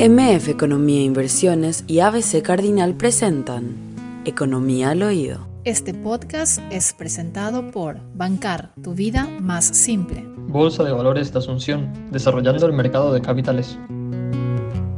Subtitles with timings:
[0.00, 3.74] MF Economía e Inversiones y ABC Cardinal presentan
[4.24, 5.48] Economía al Oído.
[5.64, 10.22] Este podcast es presentado por Bancar, tu vida más simple.
[10.36, 13.76] Bolsa de Valores de Asunción, desarrollando el mercado de capitales.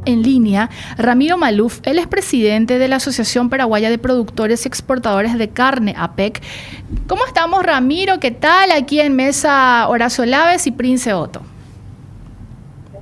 [0.04, 0.69] En línea,
[0.99, 5.94] Ramiro Maluf, él es presidente de la Asociación Paraguaya de Productores y Exportadores de Carne,
[5.96, 6.42] APEC.
[7.06, 8.21] ¿Cómo estamos, Ramiro?
[8.21, 8.71] ¿Qué tal?
[8.71, 11.40] Aquí en mesa Horacio Laves y Prince Otto.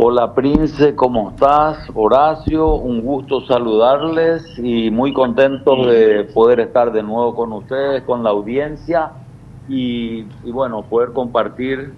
[0.01, 1.77] Hola Prince, ¿cómo estás?
[1.93, 8.23] Horacio, un gusto saludarles y muy contento de poder estar de nuevo con ustedes, con
[8.23, 9.11] la audiencia
[9.69, 11.93] y, bueno, poder compartir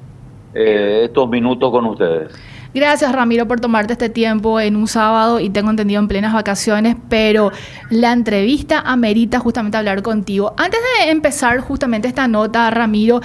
[0.55, 2.33] eh, estos minutos con ustedes.
[2.73, 6.97] Gracias Ramiro por tomarte este tiempo en un sábado y tengo entendido en plenas vacaciones,
[7.11, 7.51] pero
[7.91, 10.55] la entrevista amerita justamente hablar contigo.
[10.57, 13.21] Antes de empezar justamente esta nota, Ramiro,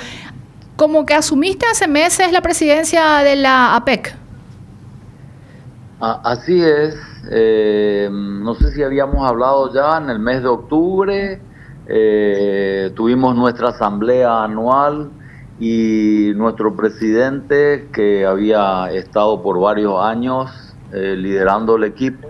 [0.76, 4.25] como que asumiste hace meses la presidencia de la APEC.
[5.98, 6.98] Así es,
[7.31, 11.42] eh, no sé si habíamos hablado ya en el mes de octubre,
[11.88, 15.09] eh, tuvimos nuestra asamblea anual
[15.58, 20.52] y nuestro presidente que había estado por varios años
[20.92, 22.27] eh, liderando el equipo,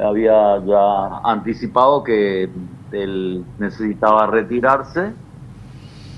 [0.00, 2.48] había ya anticipado que
[2.92, 5.12] él necesitaba retirarse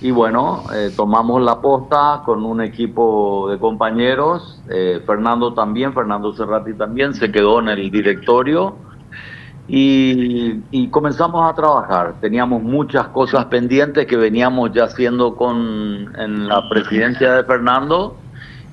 [0.02, 6.32] y bueno, eh, tomamos la posta con un equipo de compañeros, eh, Fernando también, Fernando
[6.32, 8.74] Cerrati también, se quedó en el directorio.
[9.68, 12.16] Y, comenzamos a trabajar.
[12.20, 18.16] Teníamos muchas cosas pendientes que veníamos ya haciendo con, en la presidencia de Fernando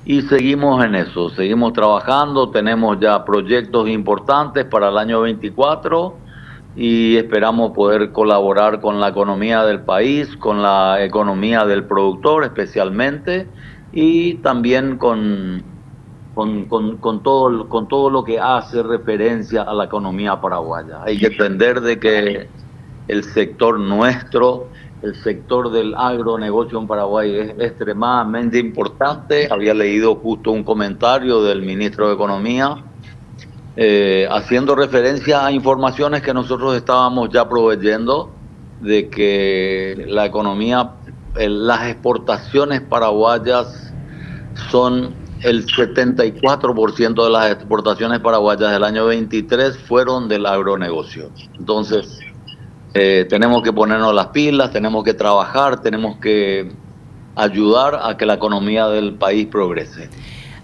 [0.04, 6.16] y seguimos en eso, seguimos trabajando, tenemos ya proyectos importantes para el año 24
[6.76, 13.46] y esperamos poder colaborar con la economía del país, con la economía del productor especialmente
[13.92, 15.64] y también con,
[16.34, 21.02] con, todo, con todo lo que hace referencia a la economía paraguaya.
[21.02, 22.48] Hay que entender de que
[23.08, 24.68] el sector nuestro,
[25.02, 29.48] el sector del agronegocio en Paraguay es extremadamente importante.
[29.50, 32.76] Había leído justo un comentario del ministro de Economía
[33.76, 38.30] eh, haciendo referencia a informaciones que nosotros estábamos ya proveyendo
[38.80, 40.92] de que la economía,
[41.34, 43.92] las exportaciones paraguayas
[44.70, 51.30] son el 74% de las exportaciones paraguayas del año 23 fueron del agronegocio.
[51.58, 52.20] Entonces,
[52.92, 56.72] eh, tenemos que ponernos las pilas, tenemos que trabajar, tenemos que
[57.36, 60.10] ayudar a que la economía del país progrese.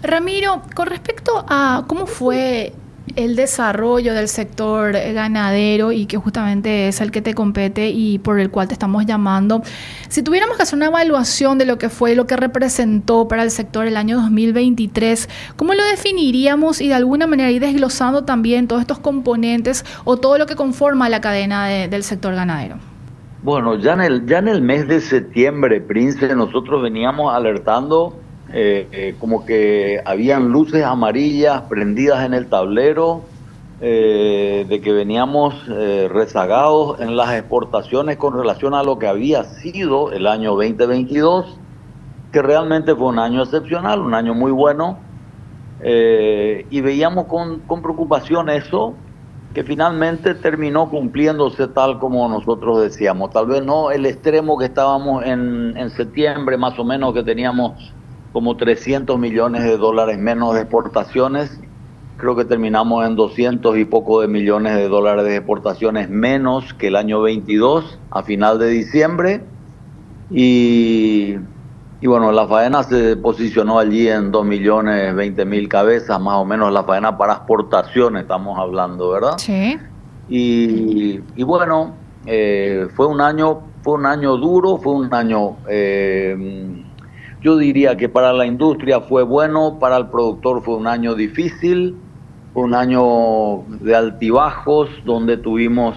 [0.03, 2.73] Ramiro, con respecto a cómo fue
[3.15, 8.39] el desarrollo del sector ganadero y que justamente es el que te compete y por
[8.39, 9.61] el cual te estamos llamando.
[10.09, 13.51] Si tuviéramos que hacer una evaluación de lo que fue, lo que representó para el
[13.51, 18.81] sector el año 2023, ¿cómo lo definiríamos y de alguna manera ir desglosando también todos
[18.81, 22.77] estos componentes o todo lo que conforma la cadena del sector ganadero?
[23.43, 28.19] Bueno, ya en el, ya en el mes de septiembre, Prince, nosotros veníamos alertando
[28.53, 33.23] eh, eh, como que habían luces amarillas prendidas en el tablero,
[33.81, 40.11] eh, de que veníamos rezagados en las exportaciones con relación a lo que había sido
[40.11, 41.59] el año 2022,
[42.31, 44.97] que realmente fue un año excepcional, un año muy bueno,
[45.79, 48.95] y veíamos con, con preocupación eso,
[49.53, 53.29] que finalmente terminó cumpliéndose tal como nosotros decíamos.
[53.29, 57.93] Tal vez no el extremo que estábamos en, en septiembre, más o menos, que teníamos
[58.37, 61.59] como 300 millones de dólares menos de exportaciones.
[62.17, 66.89] Creo que terminamos en 200 y poco de millones de dólares de exportaciones menos que
[66.89, 69.41] el año 22 a final de diciembre.
[70.29, 71.37] Y,
[71.99, 76.45] y bueno, la faena se posicionó allí en 2 millones 20 mil cabezas, más o
[76.45, 79.39] menos la faena para exportación estamos hablando, ¿verdad?
[79.39, 79.79] Sí.
[80.29, 81.95] Y, y bueno,
[82.27, 86.83] eh, fue un año fue un año duro, fue un año eh,
[87.41, 91.95] yo diría que para la industria fue bueno, para el productor fue un año difícil,
[92.53, 95.95] un año de altibajos, donde tuvimos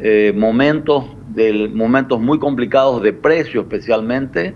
[0.00, 4.54] eh, momentos, de, momentos muy complicados de precio especialmente,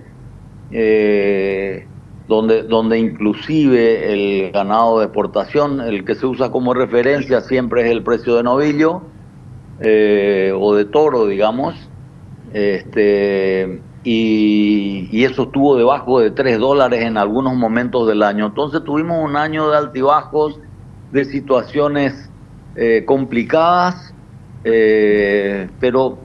[0.73, 1.87] eh,
[2.27, 7.93] donde, donde inclusive el ganado de exportación, el que se usa como referencia siempre es
[7.93, 9.03] el precio de novillo
[9.81, 11.77] eh, o de toro, digamos.
[12.53, 18.47] Este, y, eso estuvo debajo de 3 dólares en algunos momentos del año.
[18.47, 20.61] Entonces tuvimos un año de altibajos,
[21.11, 22.31] de situaciones
[22.77, 24.15] eh, complicadas,
[24.63, 26.19] eh, pero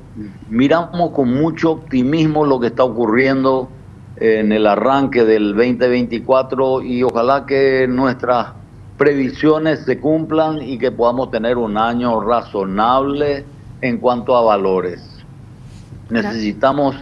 [0.49, 3.69] miramos con mucho optimismo lo que está ocurriendo
[4.17, 8.49] en el arranque del 2024 y ojalá que nuestras
[8.97, 13.43] previsiones se cumplan y que podamos tener un año razonable
[13.81, 15.03] en cuanto a valores.
[16.11, 16.95] Necesitamos,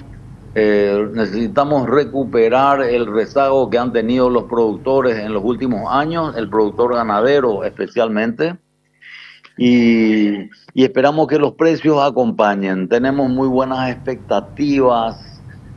[0.55, 6.49] eh, necesitamos recuperar el rezago que han tenido los productores en los últimos años, el
[6.49, 8.57] productor ganadero especialmente,
[9.57, 12.87] y, y esperamos que los precios acompañen.
[12.87, 15.29] Tenemos muy buenas expectativas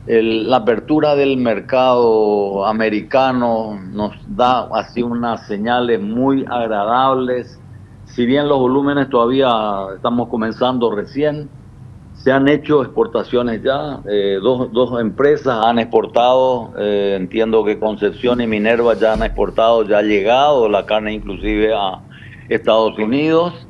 [0.05, 7.59] la apertura del mercado americano nos da así unas señales muy agradables.
[8.05, 9.49] Si bien los volúmenes todavía
[9.95, 11.49] estamos comenzando recién,
[12.23, 13.99] se han hecho exportaciones ya.
[14.09, 19.83] Eh, dos, dos, empresas han exportado, eh, entiendo que Concepción y Minerva ya han exportado,
[19.85, 21.99] ya ha llegado la carne inclusive a
[22.47, 23.67] Estados Unidos.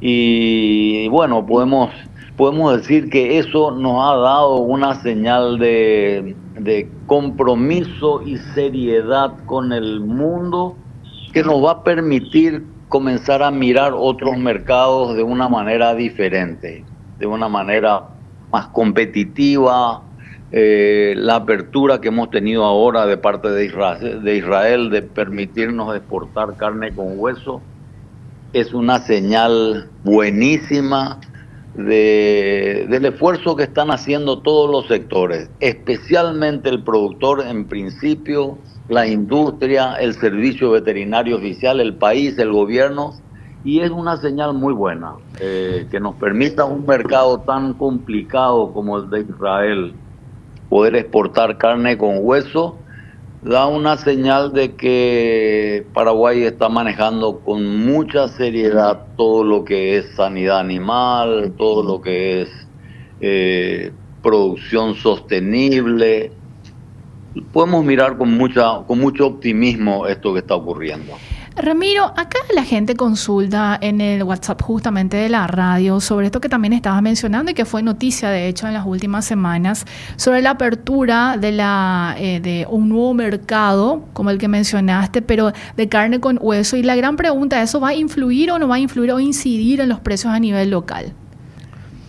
[0.00, 1.90] Y bueno, podemos
[2.40, 6.34] podemos decir que eso nos ha dado una señal de,
[7.06, 10.74] compromiso y seriedad con el mundo
[11.34, 16.82] que nos va a permitir comenzar a mirar otros mercados de una manera diferente,
[17.20, 18.02] de una manera
[18.50, 20.02] más competitiva.
[20.50, 25.94] Eh, la apertura que hemos tenido ahora de parte de Israel, de Israel de permitirnos
[25.94, 27.62] exportar carne con hueso
[28.52, 31.20] es una señal buenísima
[31.74, 38.58] del esfuerzo que están haciendo todos los sectores, especialmente el productor en principio,
[38.88, 43.14] la industria, el servicio veterinario oficial, el país, el gobierno,
[43.64, 48.98] y es una señal muy buena eh, que nos permita un mercado tan complicado como
[48.98, 49.94] el de Israel
[50.68, 52.78] poder exportar carne con hueso
[53.42, 60.10] da una señal de que Paraguay está manejando con mucha seriedad todo lo que es
[60.14, 62.50] sanidad animal, todo lo que es
[63.20, 63.92] eh,
[64.22, 66.32] producción sostenible.
[67.52, 71.14] Podemos mirar con mucha con mucho optimismo esto que está ocurriendo.
[71.60, 76.48] Ramiro, acá la gente consulta en el WhatsApp justamente de la radio sobre esto que
[76.48, 79.84] también estabas mencionando y que fue noticia de hecho en las últimas semanas,
[80.16, 85.52] sobre la apertura de, la, eh, de un nuevo mercado, como el que mencionaste, pero
[85.76, 86.76] de carne con hueso.
[86.76, 89.80] Y la gran pregunta, ¿eso va a influir o no va a influir o incidir
[89.80, 91.12] en los precios a nivel local?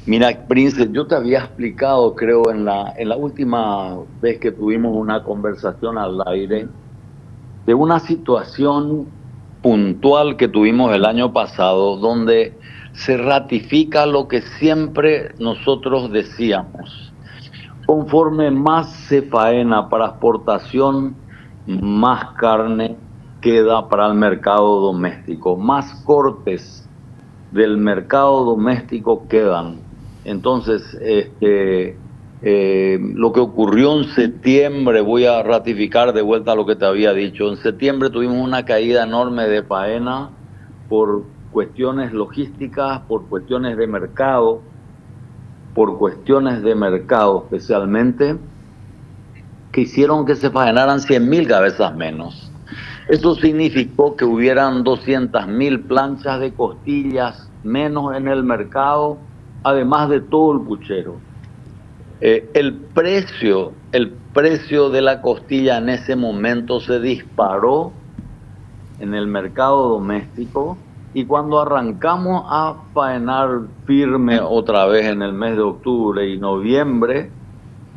[0.06, 4.95] Mira, Prince, yo te había explicado, creo, en la, en la última vez que tuvimos
[4.95, 6.68] una conversación al aire,
[7.65, 9.07] de una situación
[9.61, 12.57] puntual que tuvimos el año pasado, donde
[12.93, 17.13] se ratifica lo que siempre nosotros decíamos.
[17.85, 21.15] Conforme más se faena para exportación,
[21.67, 22.95] más carne
[23.41, 26.87] queda para el mercado doméstico, más cortes
[27.51, 29.79] del mercado doméstico quedan.
[30.23, 31.97] Entonces, este,
[32.43, 37.13] eh, lo que ocurrió en septiembre, voy a ratificar de vuelta lo que te había
[37.13, 40.29] dicho, en septiembre tuvimos una caída enorme de faena
[40.89, 44.61] por cuestiones logísticas, por cuestiones de mercado,
[45.75, 48.38] por cuestiones de mercado especialmente,
[49.71, 52.51] que hicieron que se faenaran 100.000 cabezas menos.
[53.07, 59.17] Eso significó que hubieran 200.000 planchas de costillas menos en el mercado,
[59.63, 61.31] además de todo el puchero.
[62.23, 67.94] Eh, el precio, el precio de la costilla en ese momento se disparó
[69.00, 70.77] en el mercado doméstico
[71.15, 77.31] y cuando arrancamos a faenar firme otra vez en el mes de octubre y noviembre,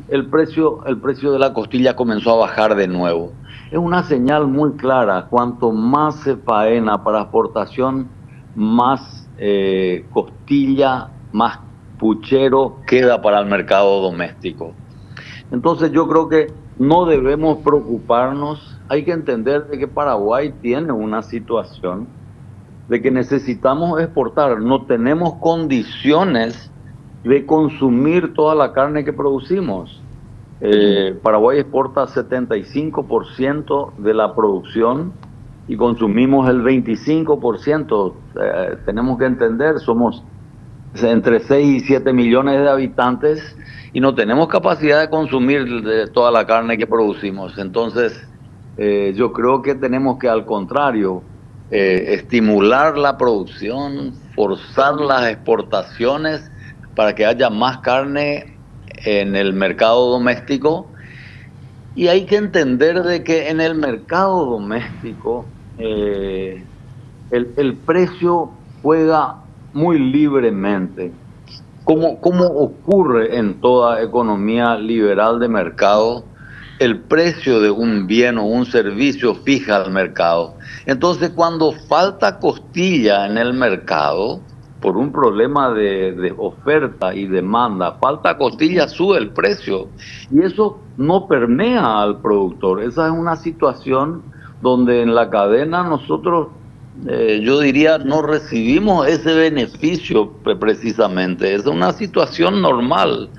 [0.09, 3.31] el precio, el precio de la costilla comenzó a bajar de nuevo.
[3.69, 8.07] Es una señal muy clara, cuanto más se faena para exportación,
[8.55, 11.59] más eh, costilla, más
[11.99, 14.73] puchero queda para el mercado doméstico.
[15.51, 16.47] Entonces yo creo que
[16.77, 22.07] no debemos preocuparnos, hay que entender de que Paraguay tiene una situación
[22.89, 26.71] de que necesitamos exportar, no tenemos condiciones
[27.23, 30.01] de consumir toda la carne que producimos.
[30.61, 35.13] Eh, Paraguay exporta 75% de la producción
[35.67, 38.13] y consumimos el 25%.
[38.39, 40.23] Eh, tenemos que entender, somos
[41.03, 43.55] entre 6 y 7 millones de habitantes
[43.93, 45.65] y no tenemos capacidad de consumir
[46.13, 47.57] toda la carne que producimos.
[47.57, 48.27] Entonces,
[48.77, 51.23] eh, yo creo que tenemos que, al contrario,
[51.71, 56.51] eh, estimular la producción, forzar las exportaciones
[56.93, 58.57] para que haya más carne
[59.05, 60.87] en el mercado doméstico.
[61.95, 65.45] Y hay que entender de que en el mercado doméstico
[65.77, 66.63] eh,
[67.31, 69.44] el, el precio juega
[69.75, 71.11] muy libremente,
[71.83, 76.23] como, como ocurre en toda economía liberal de mercado,
[76.79, 80.55] el precio de un bien o un servicio fija al mercado.
[80.85, 84.41] Entonces, cuando falta costilla en el mercado,
[84.81, 89.89] por un problema de, oferta y demanda, falta costilla, sube el precio.
[90.31, 92.81] Y eso no permea al productor.
[92.81, 94.23] Esa es una situación
[94.61, 96.49] donde en la cadena nosotros,
[97.07, 101.53] eh, yo diría, no recibimos ese beneficio precisamente.
[101.53, 103.29] Es una situación normal.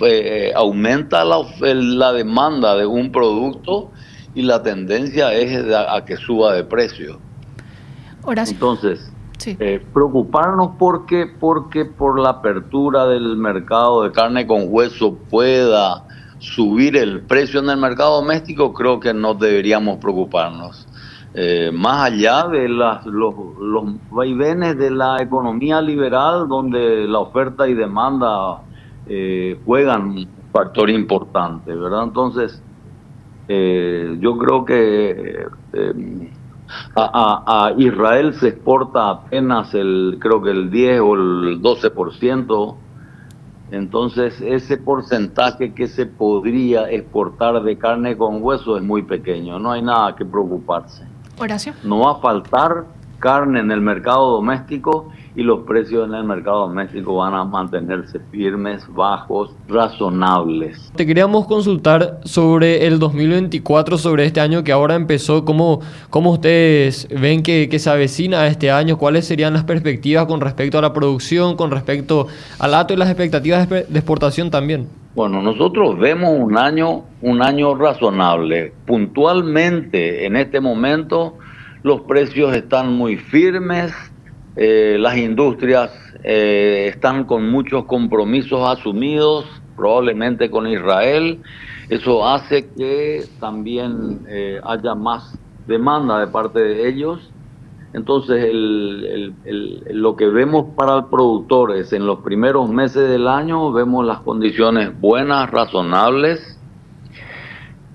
[0.00, 3.90] Eh, aumenta la, la demanda de un producto
[4.34, 7.18] y la tendencia es a, que suba de precio.
[8.52, 9.10] Entonces,
[9.46, 16.04] eh, preocuparnos porque, porque por la apertura del mercado de carne con hueso pueda
[16.38, 20.87] subir el precio en el mercado doméstico, creo que no deberíamos preocuparnos.
[21.34, 23.34] Eh, más allá de las, los,
[24.10, 28.62] vaivenes de la economía liberal, donde la oferta y demanda
[29.06, 32.04] eh, juegan un factor importante, ¿verdad?
[32.04, 32.62] Entonces,
[33.48, 36.30] eh, yo creo que eh,
[36.94, 42.74] a, Israel se exporta apenas el, creo que el 10 o el 12%,
[43.70, 49.72] entonces ese porcentaje que se podría exportar de carne con hueso es muy pequeño, no
[49.72, 51.07] hay nada que preocuparse.
[51.84, 52.68] No va a faltar
[53.18, 58.18] carne en el mercado doméstico y los precios en el mercado doméstico van a mantenerse
[58.30, 60.92] firmes, bajos, razonables.
[60.96, 67.08] Te queríamos consultar sobre el 2024, sobre este año que ahora empezó, cómo, cómo ustedes
[67.08, 71.56] ven que, se avecina este año, cuáles serían las perspectivas con respecto a la producción,
[71.56, 72.26] con respecto
[72.58, 74.88] al ato y las expectativas de exportación también.
[75.14, 78.72] Bueno, nosotros vemos un año, un año razonable.
[78.86, 81.38] Puntualmente, en este momento,
[81.82, 83.92] los precios están muy firmes,
[84.56, 85.90] eh, las industrias
[86.24, 89.44] eh, están con muchos compromisos asumidos,
[89.76, 91.40] probablemente con Israel.
[91.88, 97.30] Eso hace que también eh, haya más demanda de parte de ellos.
[97.94, 104.20] Entonces, lo que vemos para los productores en los primeros meses del año, vemos las
[104.20, 106.57] condiciones buenas, razonables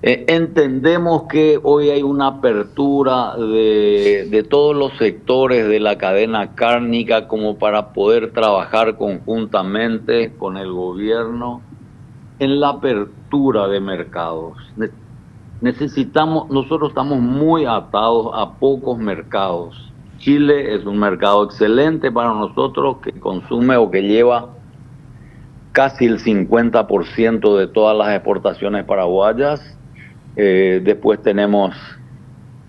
[0.06, 7.30] eh, entendemos que hoy hay una apertura de, todos los sectores de la cadena cárnica
[7.30, 11.62] como para poder trabajar conjuntamente con el gobierno
[12.40, 14.58] en la apertura de mercados.
[15.62, 19.90] Necesitamos, nosotros estamos muy atados a pocos mercados.
[20.18, 24.50] Chile es un mercado excelente para nosotros que consume o que lleva
[25.72, 29.78] casi el 50% de todas las exportaciones paraguayas
[30.36, 31.76] eh, después tenemos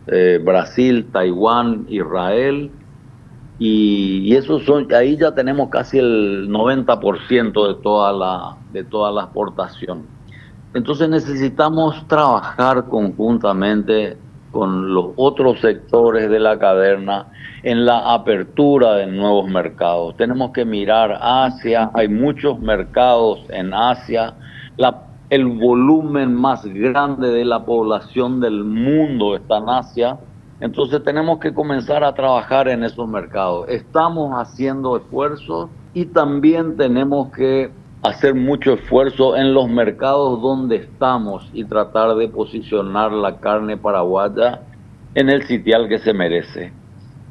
[0.07, 2.71] eh, Brasil, Taiwán, Israel.
[3.59, 9.23] Y, esos son, ahí ya tenemos casi el 90% de toda la, de toda la
[9.23, 10.07] exportación.
[10.75, 14.17] Entonces necesitamos trabajar conjuntamente
[14.51, 17.27] con los otros sectores de la caverna
[17.63, 20.17] en la apertura de nuevos mercados.
[20.17, 24.35] Tenemos que mirar Asia, hay muchos mercados en Asia.
[25.31, 30.19] El volumen más grande de la población del mundo está en Asia.
[30.61, 33.67] Entonces tenemos que comenzar a trabajar en esos mercados.
[33.69, 37.71] Estamos haciendo esfuerzos y también tenemos que
[38.03, 44.61] hacer mucho esfuerzo en los mercados donde estamos y tratar de posicionar la carne paraguaya
[45.15, 46.73] en el sitial que se merece.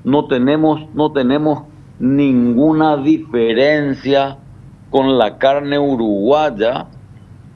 [0.03, 1.63] No tenemos, no tenemos
[1.99, 4.37] ninguna diferencia
[4.89, 6.87] con la carne uruguaya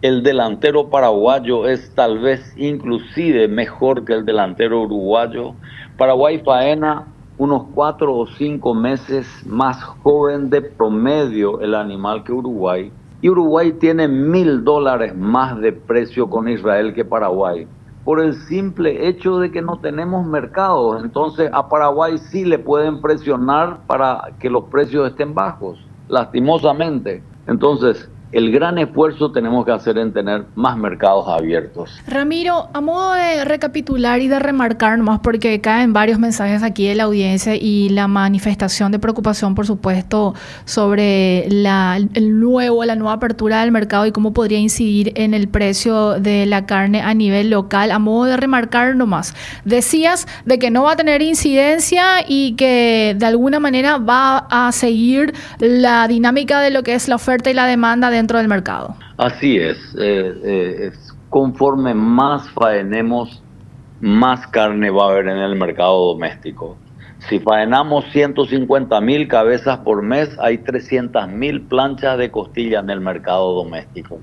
[0.03, 5.55] el delantero paraguayo es tal vez inclusive mejor que el delantero uruguayo.
[5.97, 7.07] Paraguay faena
[7.39, 12.91] unos cuatro o cinco meses más joven de promedio el animal que Uruguay.
[13.21, 17.67] Y Uruguay tiene mil dólares más de precio con Israel que Paraguay.
[18.05, 21.03] Por el simple hecho de que no tenemos mercados.
[21.03, 27.23] Entonces a Paraguay sí le pueden presionar para que los precios estén bajos, lastimosamente.
[27.47, 32.01] Entonces, el gran esfuerzo tenemos que hacer en tener más mercados abiertos.
[32.07, 36.95] Ramiro, a modo de recapitular y de remarcar más, porque caen varios mensajes aquí de
[36.95, 40.33] la audiencia y la manifestación de preocupación, por supuesto,
[40.65, 45.47] sobre la, el nuevo, la nueva apertura del mercado y cómo podría incidir en el
[45.47, 47.91] precio de la carne a nivel local.
[47.91, 53.15] A modo de remarcar nomás, decías de que no va a tener incidencia y que
[53.17, 57.53] de alguna manera va a seguir la dinámica de lo que es la oferta y
[57.53, 58.95] la demanda dentro del mercado.
[59.17, 63.41] Así es, eh, eh, es conforme más faenemos,
[64.01, 66.77] más carne va a haber en el mercado doméstico.
[67.29, 73.01] Si faenamos 150 mil cabezas por mes, hay 300 mil planchas de costilla en el
[73.01, 74.19] mercado doméstico.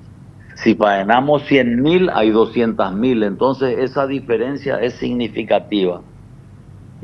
[0.54, 3.22] Si faenamos 100 mil, hay 200 mil.
[3.24, 6.02] Entonces esa diferencia es significativa.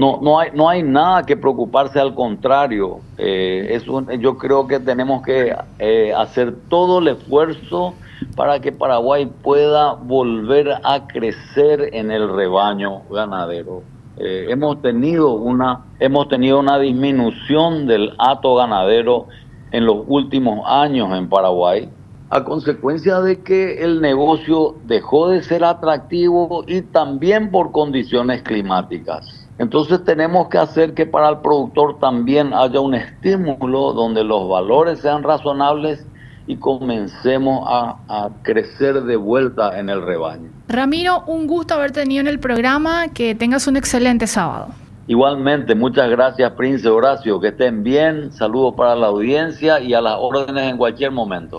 [0.00, 3.00] No, no, hay, no hay nada que preocuparse, al contrario.
[3.18, 3.78] Eh,
[4.18, 7.92] yo creo que tenemos que eh, hacer todo el esfuerzo
[8.34, 13.82] para que Paraguay pueda volver a crecer en el rebaño ganadero.
[14.16, 19.26] Eh, hemos tenido una hemos tenido una disminución del hato ganadero
[19.70, 21.90] en los últimos años en Paraguay
[22.30, 29.40] a consecuencia de que el negocio dejó de ser atractivo y también por condiciones climáticas.
[29.60, 35.00] Entonces tenemos que hacer que para el productor también haya un estímulo donde los valores
[35.00, 36.06] sean razonables
[36.46, 40.48] y comencemos a, crecer de vuelta en el rebaño.
[40.66, 44.68] Ramiro, un gusto haber tenido en el programa, que tengas un excelente sábado.
[45.06, 50.16] Igualmente, muchas gracias, Prince Horacio, que estén bien, saludos para la audiencia y a las
[50.18, 51.58] órdenes en cualquier momento.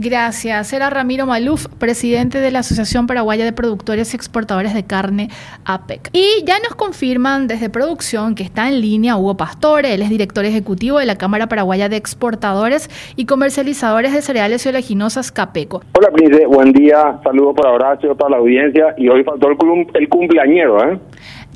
[0.00, 0.72] Gracias.
[0.72, 5.28] Era Ramiro Maluf, presidente de la Asociación Paraguaya de Productores y Exportadores de Carne,
[5.64, 6.10] APEC.
[6.12, 10.44] Y ya nos confirman desde producción que está en línea Hugo Pastore, él es director
[10.44, 15.82] ejecutivo de la Cámara Paraguaya de Exportadores y Comercializadores de Cereales y Oleaginosas, CAPECO.
[15.98, 16.46] Hola, Prince.
[16.46, 17.18] Buen día.
[17.24, 18.94] Saludos para Horacio, para la audiencia.
[18.96, 20.98] Y hoy faltó el cumpleañero, ¿eh?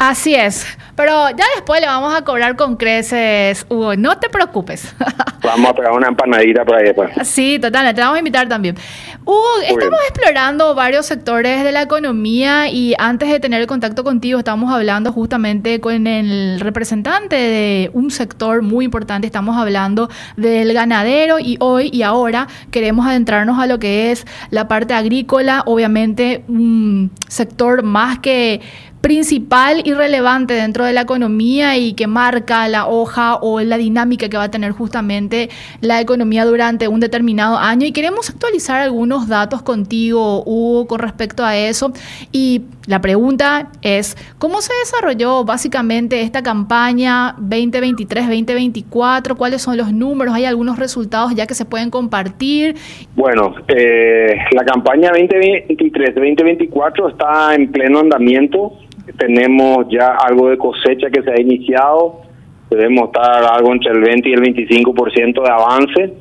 [0.02, 0.66] Así es,
[0.96, 4.92] pero ya después le vamos a cobrar con creces, Hugo, no te preocupes.
[5.44, 7.10] Vamos a pegar una empanadita por ahí después.
[7.24, 8.76] Sí, total, te vamos a invitar también.
[9.24, 14.38] Hugo, estamos explorando varios sectores de la economía y antes de tener el contacto contigo
[14.38, 21.40] estamos hablando justamente con el representante de un sector muy importante, estamos hablando del ganadero
[21.40, 27.10] y hoy y ahora queremos adentrarnos a lo que es la parte agrícola, obviamente un
[27.28, 28.60] sector más que
[29.02, 34.28] principal y relevante dentro de la economía y que marca la hoja o la dinámica
[34.28, 37.84] que va a tener justamente la economía durante un determinado año.
[37.84, 41.92] Y queremos actualizar algunos datos contigo, Hugo, con respecto a eso.
[42.30, 49.36] Y la pregunta es, ¿cómo se desarrolló básicamente esta campaña 2023-2024?
[49.36, 50.34] ¿Cuáles son los números?
[50.34, 52.76] ¿Hay algunos resultados ya que se pueden compartir?
[53.16, 58.78] Bueno, eh, la campaña 2023-2024 está en pleno andamiento
[59.18, 62.22] tenemos ya algo de cosecha que se ha iniciado,
[62.70, 66.14] debemos estar algo entre el 20 y el 25% de avance.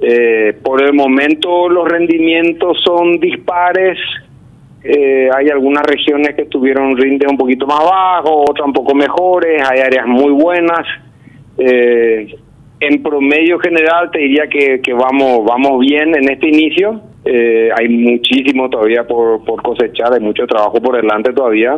[0.00, 3.98] Eh, por el momento los rendimientos son dispares,
[4.82, 9.62] eh, hay algunas regiones que tuvieron rinde un poquito más bajo, otras un poco mejores,
[9.66, 10.86] hay áreas muy buenas.
[11.56, 12.36] Eh,
[12.86, 17.00] en promedio general te diría que, vamos, vamos bien en este inicio.
[17.24, 21.76] Eh, hay muchísimo todavía por, por cosechar, hay mucho trabajo por delante todavía.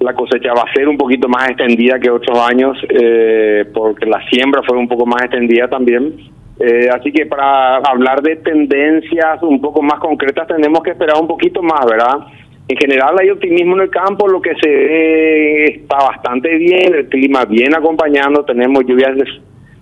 [0.00, 4.24] La cosecha va a ser un poquito más extendida que otros años, eh, porque la
[4.28, 6.14] siembra fue un poco más extendida también.
[6.60, 11.28] Eh, así que para hablar de tendencias un poco más concretas tenemos que esperar un
[11.28, 12.26] poquito más, ¿verdad?
[12.68, 17.08] En general hay optimismo en el campo, lo que se ve está bastante bien, el
[17.08, 19.16] clima bien acompañando, tenemos lluvias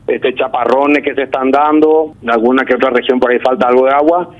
[0.06, 3.86] este chaparrones que se están dando, en alguna que otra región por ahí falta algo
[3.86, 4.30] de agua,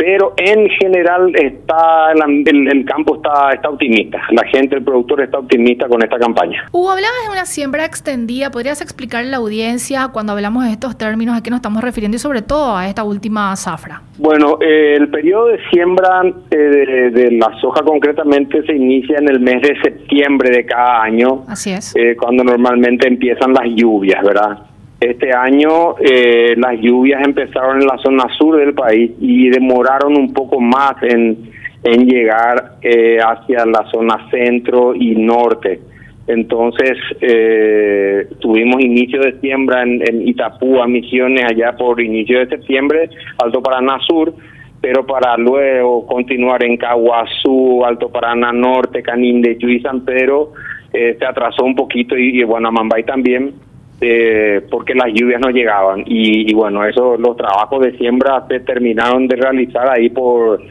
[0.00, 5.88] pero en general está el, campo está, está optimista, la gente, el productor está optimista
[5.88, 6.64] con esta campaña.
[6.72, 10.96] Hugo, hablabas de una siembra extendida, ¿podrías explicarle a la audiencia cuando hablamos de estos
[10.96, 14.00] términos a qué nos estamos refiriendo y sobre todo a esta última zafra?
[14.16, 19.28] Bueno, eh, el periodo de siembra eh, de, de, la soja concretamente se inicia en
[19.28, 21.44] el mes de septiembre de cada año.
[21.46, 21.94] Así es.
[21.94, 24.69] Eh, cuando normalmente empiezan las lluvias, ¿verdad?
[25.00, 30.34] Este año eh, las lluvias empezaron en la zona sur del país y demoraron un
[30.34, 31.38] poco más en,
[31.82, 35.80] en llegar eh, hacia la zona centro y norte.
[36.26, 43.08] Entonces eh, tuvimos inicio de siembra en, en Itapúa, Misiones, allá por inicio de septiembre,
[43.42, 44.34] Alto Paraná Sur,
[44.82, 50.52] pero para luego continuar en Caguazú, Alto Paraná Norte, Canindeyú y San Pedro,
[50.92, 53.54] se atrasó un poquito y, y Guanamambay también
[54.00, 59.28] eh, porque las lluvias no llegaban y, bueno, eso los trabajos de siembra se terminaron
[59.28, 60.62] de realizar ahí por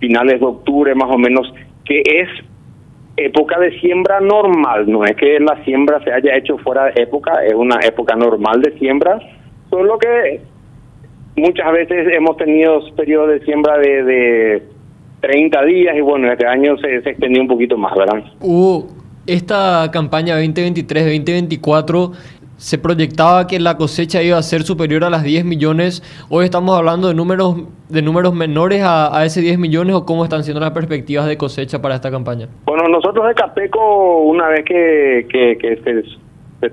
[0.00, 1.52] finales de octubre más o menos,
[1.84, 2.28] que es
[3.16, 7.32] época de siembra normal, no es que la siembra se haya hecho fuera de época,
[7.46, 9.20] es una época normal de siembra,
[9.70, 10.40] solo que
[11.36, 14.62] muchas veces hemos tenido periodos de siembra de, de
[15.20, 18.24] 30 días y bueno, este año se, se extendió un poquito más, ¿verdad?
[18.40, 18.88] Hubo
[19.26, 22.12] esta campaña 2023-2024
[22.56, 26.02] se proyectaba que la cosecha iba a ser superior a las 10 millones.
[26.30, 27.56] Hoy estamos hablando de números
[27.88, 31.36] de números menores a, a ese 10 millones o cómo están siendo las perspectivas de
[31.36, 32.48] cosecha para esta campaña.
[32.64, 36.70] Bueno, nosotros de Capeco, una vez que, que, se, se,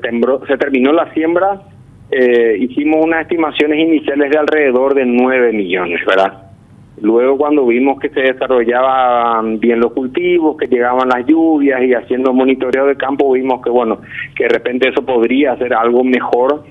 [0.48, 1.62] se, terminó la siembra,
[2.10, 6.53] eh, hicimos unas estimaciones iniciales de alrededor de 9 millones, ¿verdad?
[7.02, 12.34] Luego cuando vimos que se desarrollaban bien los cultivos, que llegaban las lluvias y haciendo
[12.34, 14.00] monitoreo de campo, vimos que bueno,
[14.36, 16.64] que de repente eso podría ser algo mejor.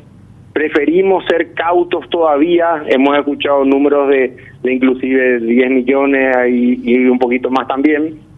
[0.52, 7.18] Preferimos ser cautos todavía, hemos escuchado números de, de inclusive 10 millones y, y un
[7.18, 8.31] poquito más también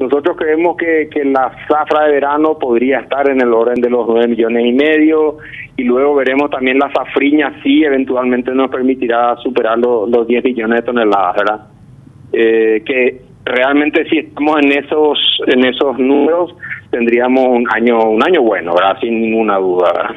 [0.00, 4.08] nosotros creemos que, que la zafra de verano podría estar en el orden de los
[4.08, 5.36] 9 millones y medio
[5.76, 10.86] y luego veremos también la zafriña si eventualmente nos permitirá superar los 10 millones de
[10.86, 11.60] toneladas, ¿verdad?
[12.32, 16.54] Eh, que realmente si estamos en esos en esos números
[16.90, 18.98] tendríamos un año un año bueno, ¿verdad?
[19.00, 20.16] Sin ninguna duda, ¿verdad?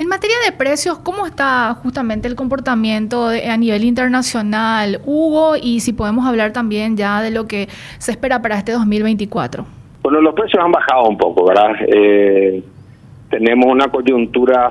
[0.00, 5.56] En materia de precios, ¿cómo está justamente el comportamiento a nivel internacional, Hugo?
[5.62, 9.66] Y si podemos hablar también ya de lo que se espera para este 2024.
[10.02, 11.72] Bueno, los precios han bajado un poco, ¿verdad?
[11.86, 12.64] Eh,
[13.28, 14.70] tenemos una coyuntura,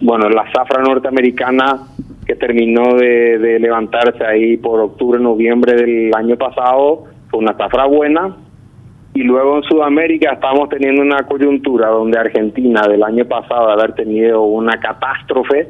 [0.00, 1.80] bueno, la zafra norteamericana
[2.24, 7.84] que terminó de, de levantarse ahí por octubre, noviembre del año pasado, fue una zafra
[7.84, 8.34] buena,
[9.14, 14.42] y luego en Sudamérica estamos teniendo una coyuntura donde Argentina del año pasado haber tenido
[14.42, 15.68] una catástrofe,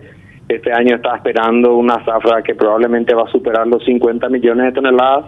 [0.49, 4.73] este año está esperando una zafra que probablemente va a superar los 50 millones de
[4.73, 5.27] toneladas.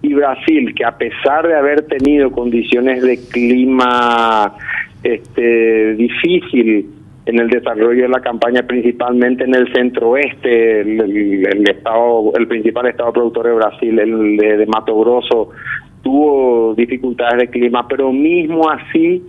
[0.00, 4.54] Y Brasil, que a pesar de haber tenido condiciones de clima
[5.02, 6.90] este, difícil
[7.26, 12.86] en el desarrollo de la campaña, principalmente en el centro oeste, el, estado, el principal
[12.86, 15.50] estado productor de Brasil, el de, de Mato Grosso,
[16.04, 19.22] tuvo dificultades de clima, pero mismo así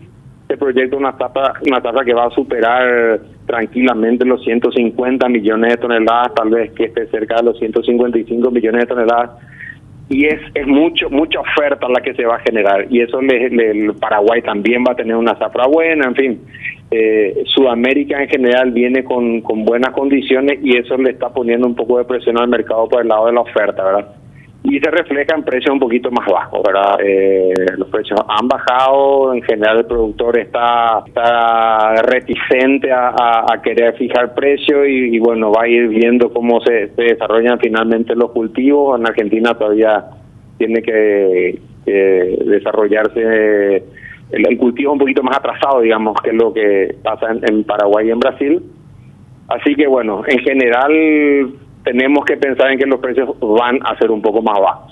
[0.48, 5.78] se proyecta una tasa, una tasa que va a superar tranquilamente los 150 millones de
[5.78, 9.32] toneladas, tal vez que esté cerca de los 155 millones de toneladas.
[10.08, 12.86] Y es, es mucho mucha oferta la que se va a generar.
[12.92, 16.42] Y eso le, el Paraguay también va a tener una zafra buena, en fin.
[16.92, 21.74] Eh, Sudamérica en general viene con, con buenas condiciones y eso le está poniendo un
[21.74, 24.25] poco de presión al mercado por el lado de la oferta, ¿verdad?
[24.76, 26.98] Y se refleja en precios un poquito más bajos, ¿verdad?
[27.02, 34.36] Eh, los precios han bajado, en general el productor está, está reticente a, querer fijar
[34.36, 39.00] precio y, bueno, va a ir viendo cómo se, desarrollan finalmente los cultivos.
[39.00, 40.04] En Argentina todavía
[40.58, 43.82] tiene que, desarrollarse
[44.32, 48.10] el, cultivo un poquito más atrasado, digamos, que es lo que pasa en, en Paraguay
[48.10, 48.62] y en Brasil.
[49.48, 51.54] Así que bueno, en general
[51.86, 54.92] tenemos que pensar en que los precios van a ser un poco más bajos.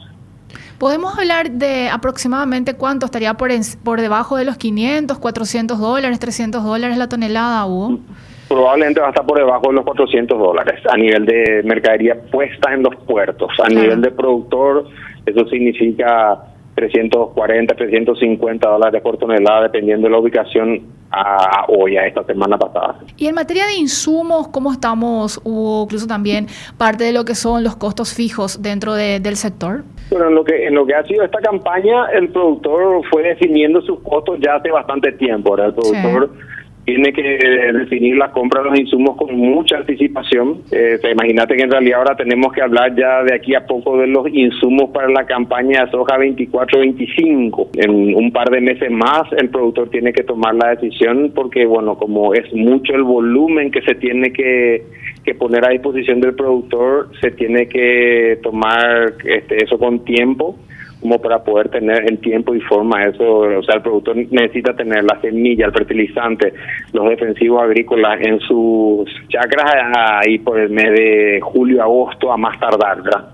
[0.77, 3.49] ¿Podemos hablar de aproximadamente cuánto estaría por,
[3.83, 7.99] por debajo de los 500, 400 dólares, 300 dólares la tonelada, Hugo?
[8.47, 12.73] Probablemente va a estar por debajo de los 400 dólares a nivel de mercadería puesta
[12.73, 13.49] en los puertos.
[13.63, 14.85] A nivel de productor,
[15.25, 20.81] eso significa 340, 350 dólares por tonelada, dependiendo de la ubicación
[21.11, 22.99] a hoy, a esta semana pasada.
[23.17, 25.39] Y en materia de insumos, ¿cómo estamos?
[25.43, 29.83] Hubo incluso también parte de lo que son los costos fijos dentro del sector.
[30.09, 33.81] Bueno, en lo que en lo que ha sido esta campaña, el productor fue definiendo
[33.81, 35.51] sus costos ya hace bastante tiempo.
[35.51, 36.31] Ahora el productor
[36.85, 37.21] tiene que
[37.73, 40.61] definir la compra de los insumos con mucha anticipación.
[40.71, 44.07] Eh, imagínate que en realidad ahora tenemos que hablar ya de aquí a poco de
[44.07, 47.69] los insumos para la campaña de soja 24-25.
[47.75, 51.97] En un par de meses más el productor tiene que tomar la decisión porque, bueno,
[51.97, 54.83] como es mucho el volumen que se tiene que,
[55.23, 60.57] que poner a disposición del productor, se tiene que tomar este, eso con tiempo
[61.03, 65.03] como para poder tener en tiempo y forma eso, o sea, el productor necesita tener
[65.03, 66.53] la semilla, el fertilizante,
[66.93, 69.65] los defensivos agrícolas en sus chacras
[70.25, 73.33] ahí por el mes de julio, agosto a más tardar.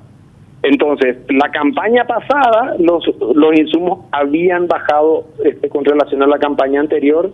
[0.63, 3.05] Entonces, la campaña pasada, los,
[3.35, 7.31] los insumos habían bajado este, con relación a la campaña anterior,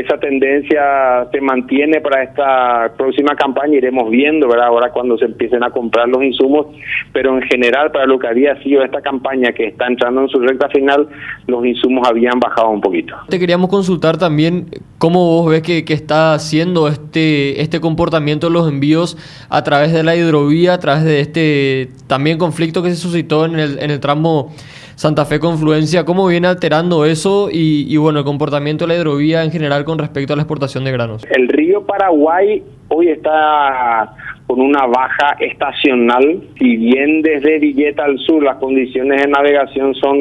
[0.00, 4.68] esa tendencia se mantiene para esta próxima campaña, iremos viendo, ¿verdad?
[4.68, 6.66] Ahora cuando se empiecen a comprar los insumos,
[7.12, 10.38] pero en general para lo que había sido esta campaña que está entrando en su
[10.38, 11.08] recta final,
[11.48, 13.16] los insumos habían bajado un poquito.
[13.28, 14.66] Te queríamos consultar también
[14.98, 19.16] cómo vos ves que, que está haciendo este, este comportamiento de los envíos
[19.50, 23.58] a través de la hidrovía, a través de este también conflicto que se suscitó en
[23.58, 24.52] el, en el tramo
[24.98, 29.52] Santa Fe Confluencia, ¿cómo viene alterando eso y, bueno, el comportamiento de la hidrovía en
[29.52, 31.24] general con respecto a la exportación de granos?
[31.30, 34.12] El río Paraguay hoy está
[34.48, 40.18] con una baja estacional, si bien desde Villeta al sur las condiciones de navegación son,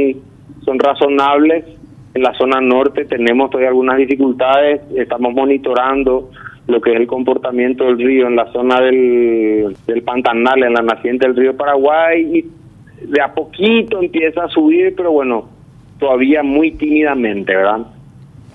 [0.64, 1.66] son razonables,
[2.14, 6.30] en la zona norte tenemos todavía algunas dificultades, estamos monitorando
[6.68, 10.84] lo que es el comportamiento del río en la zona del, del Pantanal, en la
[10.84, 12.67] naciente del río Paraguay y
[13.02, 15.50] de a poquito empieza a subir, pero bueno,
[16.00, 17.88] todavía muy tímidamente, ¿verdad?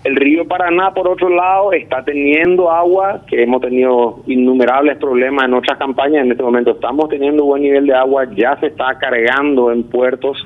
[0.04, 5.54] El río Paraná, por otro lado, está teniendo agua, que hemos tenido innumerables problemas en
[5.54, 6.24] otras campañas.
[6.24, 10.44] En este momento estamos teniendo buen nivel de agua, ya se está cargando en puertos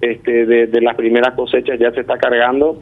[0.00, 2.80] este, de, las primeras cosechas, ya se está cargando.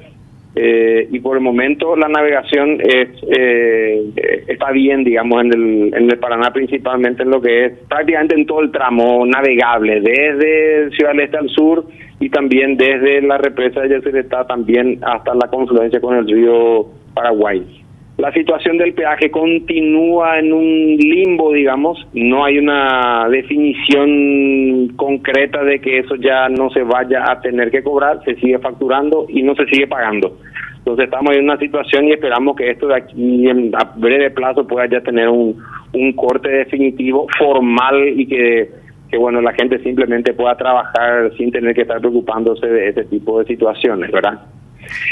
[0.56, 6.10] Eh, y por el momento la navegación es, eh, está bien, digamos, en el, en
[6.10, 11.12] el Paraná, principalmente en lo que es prácticamente en todo el tramo navegable, desde Ciudad
[11.12, 11.86] del Este al sur
[12.18, 17.79] y también desde la represa de Yacyretá también hasta la confluencia con el río Paraguay.
[18.16, 25.80] La situación del peaje continúa en un limbo, digamos, no hay una definición concreta de
[25.80, 29.54] que eso ya no se vaya a tener que cobrar, se sigue facturando y no
[29.54, 30.36] se sigue pagando.
[30.78, 34.66] Entonces estamos en una situación y esperamos que esto de aquí en a breve plazo
[34.66, 35.56] pueda ya tener un,
[35.94, 38.68] un corte definitivo, formal y que
[39.10, 43.40] que bueno la gente simplemente pueda trabajar sin tener que estar preocupándose de ese tipo
[43.40, 44.40] de situaciones, ¿verdad?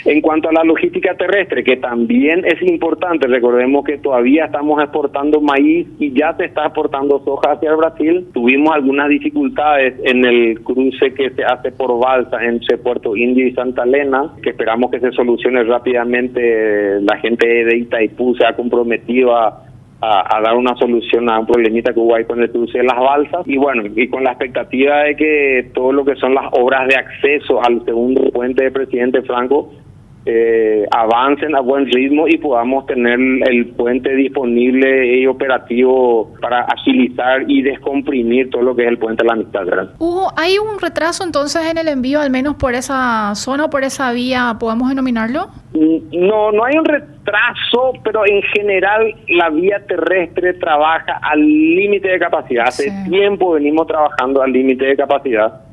[0.04, 5.40] En cuanto a la logística terrestre, que también es importante, recordemos que todavía estamos exportando
[5.40, 8.26] maíz y ya se está exportando soja hacia el Brasil.
[8.32, 13.52] Tuvimos algunas dificultades en el cruce que se hace por balsa entre Puerto Indio y
[13.52, 17.00] Santa Elena, que esperamos que se solucione rápidamente.
[17.02, 19.67] La gente de Itaipú se ha comprometido a
[20.00, 22.98] a, dar una solución a un problemita que hubo ahí con el cruce de las
[22.98, 23.46] balsas.
[23.46, 26.96] Y bueno, y con la expectativa de que todo lo que son las obras de
[26.96, 29.72] acceso al segundo puente de presidente Franco
[30.30, 37.50] eh, avancen a buen ritmo y podamos tener el puente disponible y operativo para agilizar
[37.50, 39.62] y descomprimir todo lo que es el puente de la amistad.
[39.98, 43.84] Hugo, ¿hay un retraso entonces en el envío, al menos por esa zona o por
[43.84, 45.46] esa vía, podemos denominarlo?
[45.72, 52.08] Mm, no, no hay un retraso, pero en general la vía terrestre trabaja al límite
[52.08, 52.68] de capacidad.
[52.68, 55.67] Hace tiempo venimos trabajando al límite de capacidad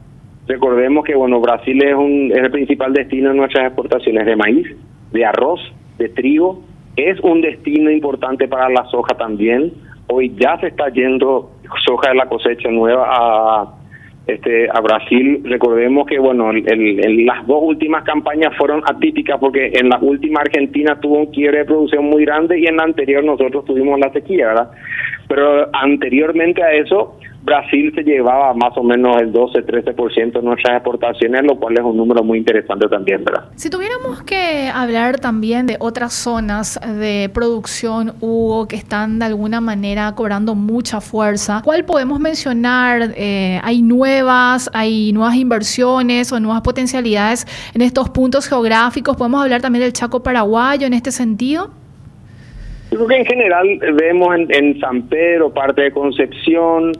[0.47, 4.67] Recordemos que bueno Brasil es, un, es el principal destino de nuestras exportaciones de maíz,
[5.11, 5.59] de arroz,
[5.97, 6.61] de trigo.
[6.95, 9.73] Es un destino importante para la soja también.
[10.07, 11.51] Hoy ya se está yendo
[11.85, 13.73] soja de la cosecha nueva a,
[14.27, 15.41] este, a Brasil.
[15.43, 20.99] Recordemos que bueno, el, las dos últimas campañas fueron atípicas porque en la última Argentina
[21.01, 24.47] tuvo un quiebre de producción muy grande y en la anterior nosotros tuvimos la sequía,
[24.47, 24.71] ¿verdad?
[25.27, 31.43] Pero anteriormente a eso Brasil se llevaba más o menos el 12-13% de nuestras exportaciones,
[31.43, 33.45] lo cual es un número muy interesante también, ¿verdad?
[33.55, 39.61] Si tuviéramos que hablar también de otras zonas de producción, Hugo, que están de alguna
[39.61, 43.13] manera cobrando mucha fuerza, ¿cuál podemos mencionar?
[43.15, 49.15] Eh, ¿Hay nuevas, hay nuevas inversiones o nuevas potencialidades en estos puntos geográficos?
[49.15, 51.69] ¿Podemos hablar también del Chaco paraguayo en este sentido?
[52.89, 56.93] creo que en general vemos en, en San Pedro, parte de Concepción,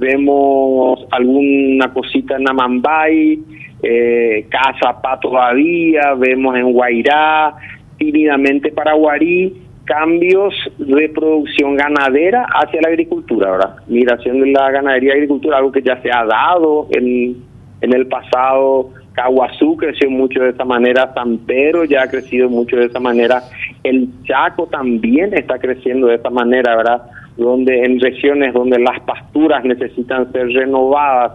[0.00, 3.38] vemos alguna cosita en Amambay,
[3.82, 7.54] eh, Casa Pa todavía, vemos en Guairá,
[7.98, 13.76] tímidamente Paraguarí, cambios de producción ganadera hacia la agricultura, ¿verdad?
[13.88, 17.36] Migración de la ganadería a agricultura, algo que ya se ha dado en,
[17.80, 18.90] en el pasado.
[19.12, 23.42] Caguazú creció mucho de esa manera, San Pedro ya ha crecido mucho de esa manera,
[23.82, 27.02] el Chaco también está creciendo de esa manera, ¿verdad?
[27.40, 31.32] Donde en regiones donde las pasturas necesitan ser renovadas,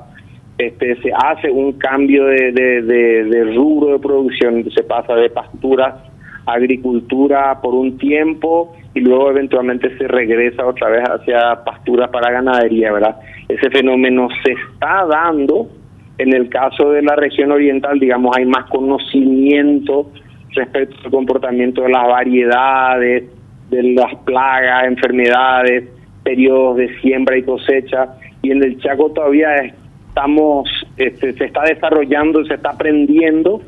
[0.58, 5.96] este, se hace un cambio de, de, rubro de producción, se pasa de pasturas
[6.46, 12.32] a agricultura por un tiempo y luego eventualmente se regresa otra vez hacia pasturas para
[12.32, 13.18] ganadería, ¿verdad?
[13.50, 15.68] Ese fenómeno se está dando
[16.18, 20.12] en el caso de la región oriental, digamos, hay más conocimiento
[20.52, 23.24] respecto al comportamiento de las variedades,
[23.70, 25.90] de las plagas, enfermedades,
[26.26, 28.10] periodos de siembra y cosecha,
[28.42, 29.56] y en el Chaco todavía
[30.10, 33.62] estamos, este, se está desarrollando, se está aprendiendo,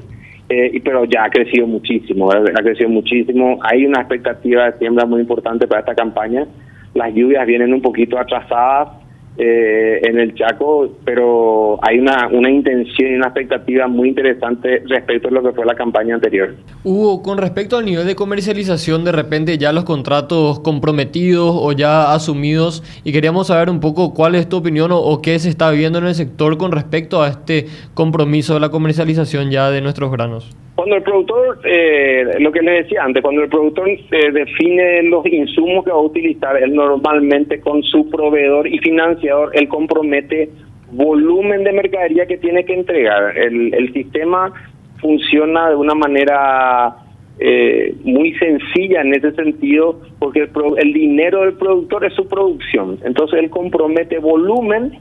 [0.50, 3.60] eh, pero ya ha crecido muchísimo, ha crecido muchísimo.
[3.62, 6.46] Hay una expectativa de siembra muy importante para esta campaña.
[6.94, 8.90] Las lluvias vienen un poquito atrasadas,
[9.38, 15.28] eh, en el Chaco, pero hay una, una intención y una expectativa muy interesante respecto
[15.28, 16.56] a lo que fue la campaña anterior.
[16.84, 22.14] Hugo, con respecto al nivel de comercialización, de repente ya los contratos comprometidos o ya
[22.14, 26.00] asumidos, y queríamos saber un poco cuál es tu opinión o, qué se está viendo
[26.00, 30.56] en el sector con respecto a este compromiso de la comercialización ya de nuestros granos.
[30.78, 35.26] Cuando el productor, eh, lo que les decía antes, cuando el productor eh, define los
[35.26, 40.52] insumos que va a utilizar, él normalmente con su proveedor y financiador, él compromete
[40.92, 43.36] volumen de mercadería que tiene que entregar.
[43.36, 44.54] El, el sistema
[45.02, 46.96] funciona de una manera
[47.40, 53.00] eh, muy sencilla en ese sentido, porque el, el dinero del productor es su producción.
[53.04, 54.92] Entonces él compromete volumen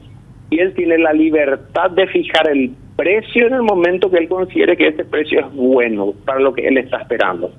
[0.49, 4.77] y él tiene la libertad de fijar el precio en el momento que él considere
[4.77, 7.51] que ese precio es bueno para lo que él está esperando.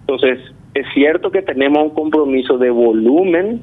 [0.00, 0.40] Entonces,
[0.74, 3.62] es cierto que tenemos un compromiso de volumen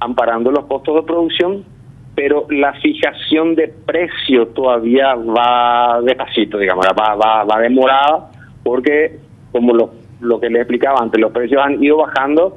[0.00, 1.64] amparando los costos de producción,
[2.14, 8.30] pero la fijación de precio todavía va despacito, digamos, va, va, va demorada,
[8.62, 9.18] porque
[9.50, 12.56] como lo, lo que les explicaba antes, los precios han ido bajando,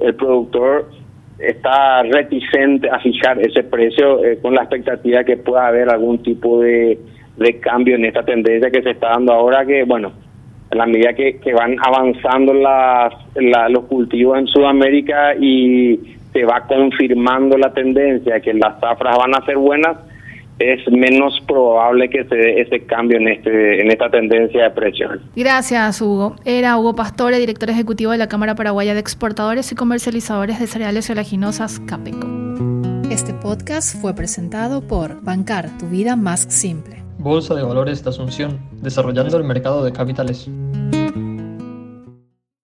[0.00, 0.90] el productor
[1.38, 6.60] está reticente a fijar ese precio eh, con la expectativa que pueda haber algún tipo
[6.60, 6.98] de,
[7.36, 10.12] de cambio en esta tendencia que se está dando ahora, que bueno,
[10.70, 13.12] en la medida que, que van avanzando las,
[13.70, 19.44] los cultivos en Sudamérica y se va confirmando la tendencia que las zafras van a
[19.44, 19.96] ser buenas,
[20.58, 25.20] es menos probable que se dé ese cambio en este en esta tendencia de precios.
[25.34, 26.36] Gracias, Hugo.
[26.44, 31.10] Era Hugo Pastore, director ejecutivo de la Cámara Paraguaya de Exportadores y Comercializadores de Cereales
[31.10, 32.26] Oleaginosas, CAPECO.
[33.10, 37.02] Este podcast fue presentado por Bancar, tu vida más simple.
[37.18, 40.50] Bolsa de Valores de Asunción, desarrollando el mercado de capitales.